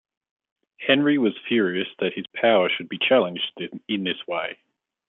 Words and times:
Henry 0.79 1.19
was 1.19 1.37
furious 1.47 1.87
that 1.99 2.13
his 2.15 2.25
power 2.33 2.69
should 2.71 2.89
be 2.89 2.97
challenged 2.97 3.53
in 3.87 4.03
this 4.03 4.17
way. 4.27 4.57